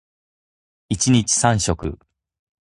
[0.89, 1.95] 一日三食